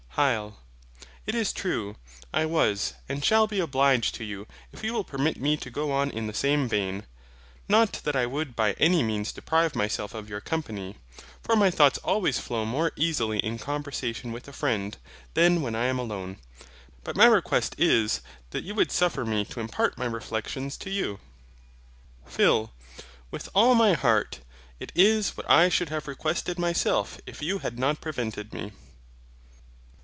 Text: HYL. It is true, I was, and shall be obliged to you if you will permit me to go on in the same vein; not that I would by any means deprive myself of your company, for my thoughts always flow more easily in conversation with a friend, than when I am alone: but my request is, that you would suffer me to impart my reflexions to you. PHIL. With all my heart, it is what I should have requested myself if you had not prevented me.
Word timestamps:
HYL. 0.17 0.55
It 1.25 1.35
is 1.35 1.53
true, 1.53 1.95
I 2.33 2.45
was, 2.45 2.95
and 3.07 3.23
shall 3.23 3.47
be 3.47 3.61
obliged 3.61 4.13
to 4.15 4.25
you 4.25 4.45
if 4.73 4.83
you 4.83 4.91
will 4.93 5.05
permit 5.05 5.39
me 5.39 5.55
to 5.55 5.69
go 5.69 5.93
on 5.93 6.11
in 6.11 6.27
the 6.27 6.33
same 6.33 6.67
vein; 6.67 7.05
not 7.69 7.93
that 8.03 8.13
I 8.15 8.25
would 8.25 8.53
by 8.53 8.73
any 8.73 9.03
means 9.03 9.31
deprive 9.31 9.73
myself 9.73 10.13
of 10.13 10.29
your 10.29 10.41
company, 10.41 10.97
for 11.41 11.55
my 11.55 11.71
thoughts 11.71 11.97
always 11.99 12.39
flow 12.39 12.65
more 12.65 12.91
easily 12.97 13.39
in 13.39 13.57
conversation 13.57 14.33
with 14.33 14.49
a 14.49 14.53
friend, 14.53 14.97
than 15.33 15.61
when 15.61 15.75
I 15.75 15.85
am 15.85 15.97
alone: 15.97 16.39
but 17.05 17.15
my 17.15 17.25
request 17.25 17.73
is, 17.77 18.19
that 18.49 18.65
you 18.65 18.75
would 18.75 18.91
suffer 18.91 19.23
me 19.25 19.45
to 19.45 19.61
impart 19.61 19.97
my 19.97 20.05
reflexions 20.07 20.75
to 20.79 20.89
you. 20.89 21.21
PHIL. 22.25 22.73
With 23.31 23.47
all 23.55 23.75
my 23.75 23.93
heart, 23.93 24.41
it 24.77 24.91
is 24.93 25.37
what 25.37 25.49
I 25.49 25.69
should 25.69 25.87
have 25.87 26.05
requested 26.09 26.59
myself 26.59 27.17
if 27.25 27.41
you 27.41 27.59
had 27.59 27.79
not 27.79 28.01
prevented 28.01 28.51
me. 28.53 28.73